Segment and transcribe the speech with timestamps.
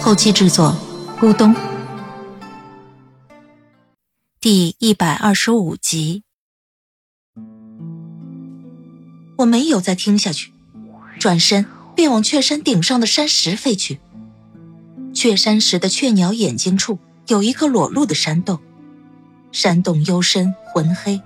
[0.00, 0.74] 后期制作：
[1.20, 1.54] 咕咚。
[4.40, 6.22] 第一百二十五集，
[9.38, 10.52] 我没有再听下去，
[11.18, 13.98] 转身便往雀山顶上的山石飞去。
[15.12, 18.60] 雀山石的雀鸟眼睛处有一个裸露的山洞，
[19.50, 21.20] 山洞幽深浑黑，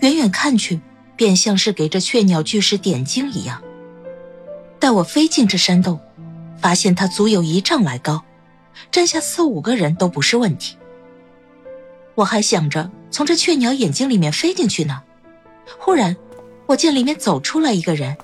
[0.00, 0.80] 远远看去
[1.14, 3.62] 便像是给这雀鸟巨石点睛一样。
[4.80, 6.00] 待我飞进这山洞，
[6.60, 8.22] 发现它足有一丈来高，
[8.90, 10.76] 站下四五个人都不是问题。
[12.14, 15.02] 我还想着从这雀鸟眼睛里面飞进去呢，
[15.78, 16.16] 忽然
[16.66, 18.16] 我见里面走出来一个人，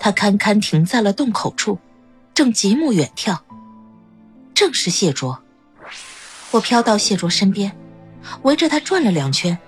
[0.00, 1.78] 他堪堪停在了洞口处，
[2.32, 3.38] 正极目远眺。
[4.54, 5.38] 正是谢卓。
[6.50, 7.76] 我飘到谢卓身边，
[8.42, 9.58] 围着他转了两圈，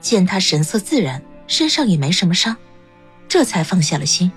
[0.00, 2.56] 见他神色自然，身上也没什么伤，
[3.28, 4.30] 这才放下了心，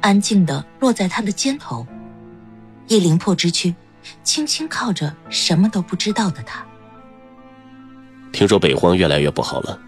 [0.00, 1.86] 安静地落在他的肩头，
[2.90, 3.72] 一灵魄之躯，
[4.24, 6.66] 轻轻靠着什么都不知道的他。
[8.32, 9.80] 听说北荒越来越不好了。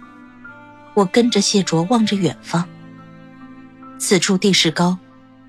[0.94, 2.64] 我跟着谢卓望着远方。
[3.98, 4.96] 此处地势高，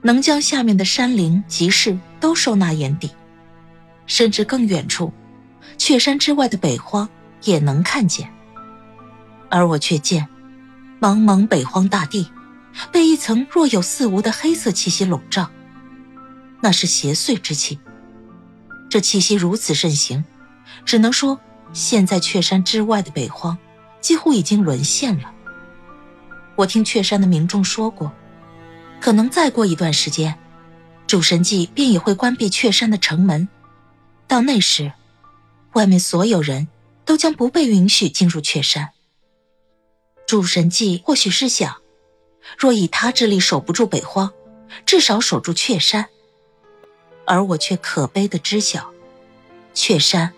[0.02, 3.12] 能将下面的山林、集市都收纳眼底，
[4.08, 5.14] 甚至更远处，
[5.78, 7.08] 雀山之外的北荒
[7.44, 8.28] 也能看见。
[9.52, 10.28] 而我却见，
[11.00, 12.28] 茫茫北荒大地，
[12.92, 15.48] 被一层若有似无的黑色气息笼罩，
[16.64, 17.78] 那是邪祟之气。
[18.90, 20.24] 这气息如此盛行，
[20.86, 21.40] 只能说。
[21.74, 23.58] 现在雀山之外的北荒，
[24.00, 25.34] 几乎已经沦陷了。
[26.56, 28.14] 我听雀山的民众说过，
[29.02, 30.38] 可能再过一段时间，
[31.08, 33.50] 主神祭便也会关闭雀山的城门。
[34.28, 34.94] 到那时，
[35.74, 36.68] 外面所有人
[37.06, 38.92] 都将不被允许进入雀山。
[40.28, 41.78] 主神祭或许是想，
[42.56, 44.32] 若以他之力守不住北荒，
[44.86, 46.08] 至少守住雀山。
[47.26, 48.92] 而我却可悲的知晓，
[49.74, 50.34] 雀山。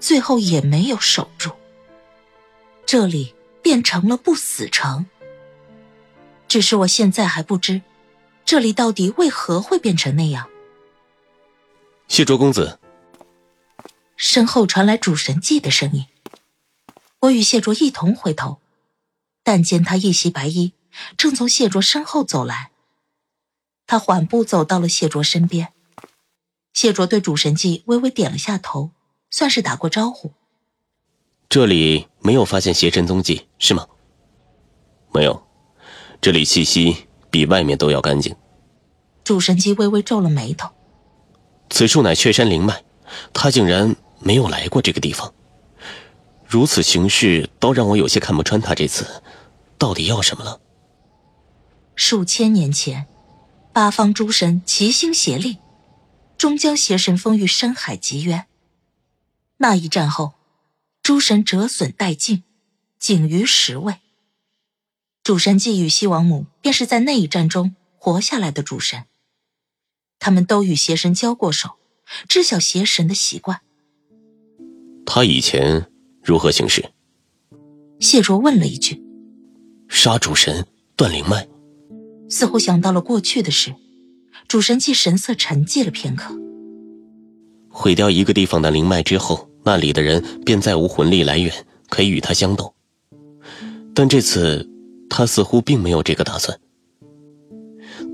[0.00, 1.50] 最后也没有守住，
[2.86, 5.06] 这里变成了不死城。
[6.46, 7.82] 只是我现在还不知，
[8.44, 10.48] 这里到底为何会变成那样。
[12.06, 12.78] 谢卓公子，
[14.16, 16.06] 身后传来主神祭的声音。
[17.22, 18.60] 我与谢卓一同回头，
[19.42, 20.74] 但见他一袭白衣，
[21.16, 22.70] 正从谢卓身后走来。
[23.84, 25.72] 他缓步走到了谢卓身边，
[26.80, 28.92] 谢卓对主神祭微微点了下头。
[29.32, 30.30] 算是打过招呼。
[31.48, 33.84] 这里没有发现邪神踪迹，是吗？
[35.12, 35.42] 没有，
[36.20, 38.32] 这里气息比外面都要干净。
[39.24, 40.70] 主神姬微微皱了眉头。
[41.68, 42.84] 此处乃雀山灵脉，
[43.32, 45.34] 他竟然没有来过这个地方。
[46.46, 49.04] 如此形势，倒让我有些看不穿他这次
[49.76, 50.60] 到底要什么了。
[51.96, 53.08] 数千年前，
[53.72, 55.58] 八方诸神齐心协力，
[56.38, 58.46] 终将邪神封于山海极渊。
[59.58, 60.34] 那一战后，
[61.02, 62.44] 诸神折损殆尽，
[62.98, 63.96] 仅余十位。
[65.24, 69.04] 主神祭与西王母便是在那一战中活下来的主神。
[70.20, 71.76] 他们都与邪神交过手，
[72.28, 73.60] 知晓邪神的习惯。
[75.04, 75.90] 他以前
[76.22, 76.92] 如何行事？
[78.00, 79.02] 谢卓问了一句。
[79.88, 80.66] 杀主神，
[80.96, 81.48] 断灵脉。
[82.30, 83.74] 似乎想到了过去的事，
[84.48, 86.34] 主神器神色沉寂了片刻。
[87.68, 89.46] 毁掉一个地方的灵脉之后。
[89.64, 91.52] 那里的人便再无魂力来源
[91.90, 92.74] 可以与他相斗，
[93.94, 94.66] 但这次
[95.10, 96.58] 他似乎并没有这个打算。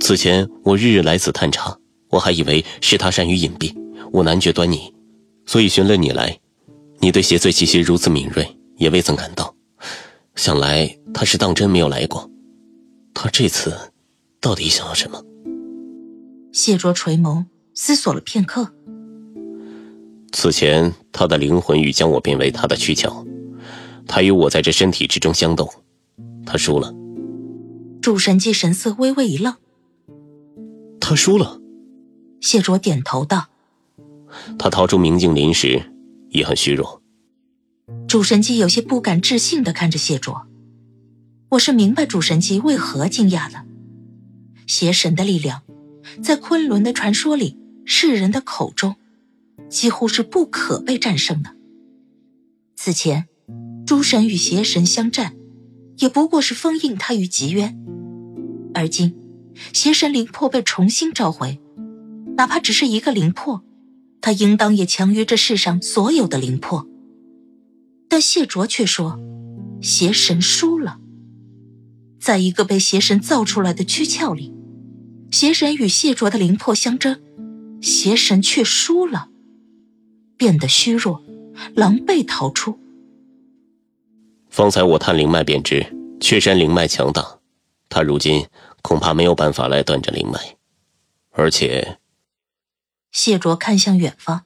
[0.00, 1.78] 此前我日日来此探查，
[2.08, 3.72] 我还以为是他善于隐蔽，
[4.10, 4.92] 我难觉端倪，
[5.46, 6.36] 所以寻了你来。
[6.98, 8.44] 你对邪祟气息如此敏锐，
[8.78, 9.54] 也未曾感到。
[10.34, 12.28] 想来他是当真没有来过。
[13.12, 13.78] 他这次
[14.40, 15.22] 到底想要什么？
[16.54, 18.72] 谢卓垂眸思索了片刻。
[20.30, 23.26] 此前，他的灵魂欲将我变为他的躯壳，
[24.06, 25.68] 他与我在这身体之中相斗，
[26.46, 26.94] 他输了。
[28.00, 29.56] 主神祭神色微微一愣，
[31.00, 31.60] 他输了。
[32.40, 33.48] 谢卓点头道
[34.56, 35.90] ：“他掏出明镜临时，
[36.28, 37.02] 也很虚弱。”
[38.06, 40.46] 主神姬有些不敢置信的看着谢卓，
[41.48, 43.64] 我是明白主神姬为何惊讶了。
[44.68, 45.62] 邪神的力量，
[46.22, 48.96] 在昆仑的传说里，世人的口中。
[49.70, 51.56] 几乎是不可被战胜的。
[52.76, 53.26] 此前，
[53.86, 55.34] 诸神与邪神相战，
[55.98, 57.76] 也不过是封印他于极渊，
[58.74, 59.16] 而今，
[59.72, 61.60] 邪神灵魄被重新召回，
[62.36, 63.64] 哪怕只是一个灵魄，
[64.20, 66.86] 他应当也强于这世上所有的灵魄。
[68.08, 69.18] 但谢卓却说，
[69.80, 71.00] 邪神输了。
[72.20, 74.53] 在一个被邪神造出来的躯壳里，
[75.34, 77.20] 邪神与谢卓的灵魄相争，
[77.82, 79.30] 邪神却输了，
[80.36, 81.24] 变得虚弱，
[81.74, 82.78] 狼狈逃出。
[84.48, 85.84] 方才我探灵脉便知，
[86.20, 87.40] 雀山灵脉强大，
[87.88, 88.46] 他如今
[88.80, 90.56] 恐怕没有办法来断这灵脉，
[91.32, 91.98] 而且，
[93.10, 94.44] 谢卓看向远方，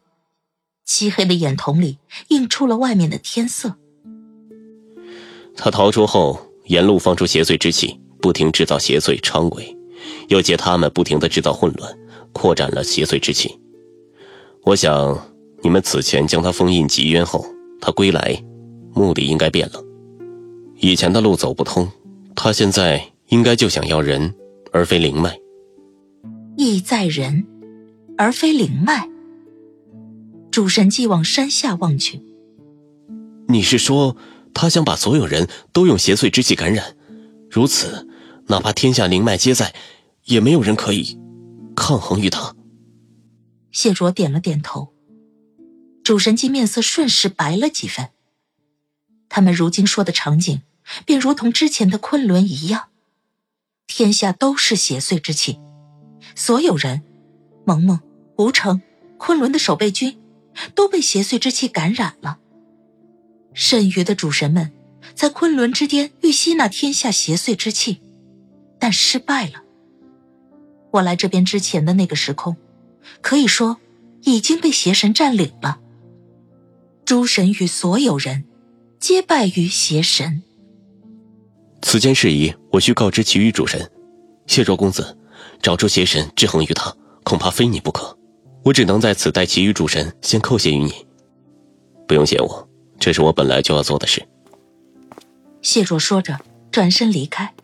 [0.86, 1.98] 漆黑的眼瞳里
[2.28, 3.76] 映出了外面的天色。
[5.54, 6.48] 他逃出后。
[6.68, 9.74] 沿路放出邪祟之气，不停制造邪祟昌鬼，
[10.28, 11.92] 又借他们不停的制造混乱，
[12.32, 13.58] 扩展了邪祟之气。
[14.64, 15.18] 我想，
[15.62, 17.44] 你们此前将他封印极渊后，
[17.80, 18.42] 他归来，
[18.92, 19.82] 目的应该变了。
[20.76, 21.88] 以前的路走不通，
[22.34, 24.34] 他现在应该就想要人，
[24.72, 25.38] 而非灵脉。
[26.56, 27.46] 意在人，
[28.16, 29.08] 而非灵脉。
[30.50, 32.20] 主神既往山下望去，
[33.48, 34.16] 你是说？
[34.54, 36.96] 他想把所有人都用邪祟之气感染，
[37.48, 38.08] 如此，
[38.48, 39.72] 哪怕天下灵脉皆在，
[40.28, 41.18] 也没有人可以
[41.74, 42.54] 抗衡于他。
[43.72, 44.92] 谢卓点了点头，
[46.04, 48.10] 主神姬面色瞬时白了几分。
[49.28, 50.62] 他们如今说的场景，
[51.04, 52.88] 便如同之前的昆仑一样，
[53.86, 55.58] 天下都是邪祟之气，
[56.34, 57.02] 所有人，
[57.64, 58.00] 萌萌、
[58.36, 58.80] 吴成、
[59.18, 60.18] 昆仑的守备军，
[60.74, 62.38] 都被邪祟之气感染了。
[63.54, 64.72] 剩余的主神们
[65.14, 68.02] 在昆仑之巅欲吸纳天下邪祟之气，
[68.78, 69.64] 但失败了。
[70.90, 72.56] 我来这边之前的那个时空，
[73.20, 73.78] 可以说
[74.22, 75.80] 已经被邪神占领了。
[77.04, 78.44] 诸神与所有人
[78.98, 80.42] 皆拜于邪神。
[81.82, 83.90] 此间事宜，我需告知其余主神。
[84.46, 85.16] 谢卓公子，
[85.62, 88.18] 找出邪神制衡于他，恐怕非你不可。
[88.64, 91.06] 我只能在此代其余主神先叩谢于你。
[92.06, 92.68] 不用谢我。
[92.98, 94.26] 这是我本来就要做的事。
[95.62, 96.40] 谢卓说着，
[96.72, 97.54] 转身离开，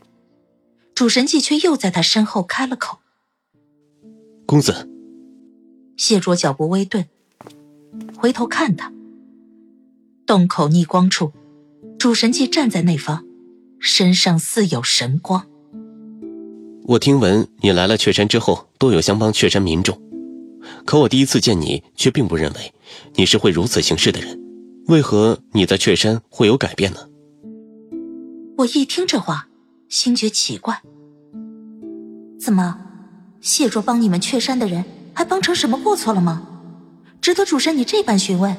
[0.95, 2.99] 主神祭却又在他身后开了口
[4.55, 4.89] ：“公子。”
[5.99, 7.07] 谢卓脚步微顿，
[8.17, 8.93] 回头看他。
[10.25, 11.33] 洞口逆光处，
[11.99, 13.25] 主神祭站在那方，
[13.81, 15.45] 身上似有神光。
[16.85, 20.01] 我听闻你来了雀山之后，多有相帮雀山民众，
[20.85, 22.73] 可我第一次见你，却并不认为
[23.17, 24.41] 你是会如此行事的人。
[24.87, 27.01] 为何你在雀山会有改变呢？
[28.59, 29.49] 我一听这话，
[29.89, 30.81] 心觉奇怪。
[32.39, 32.84] 怎么，
[33.45, 34.83] 谢卓帮你们雀山的人，
[35.13, 36.45] 还帮成什么过错了吗？
[37.21, 38.57] 值得主神你这般询问？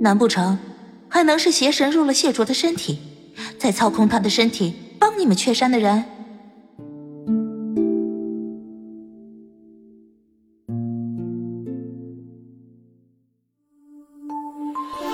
[0.00, 0.58] 难不成
[1.08, 2.98] 还能是邪神入了谢卓的身体，
[3.56, 6.04] 再操控他的身体帮你们雀山的人？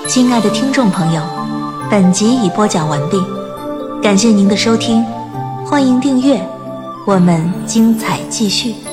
[0.07, 1.21] 亲爱的听众朋友，
[1.91, 3.17] 本集已播讲完毕，
[4.01, 5.03] 感谢您的收听，
[5.63, 6.43] 欢迎订阅，
[7.05, 8.84] 我们精彩继续。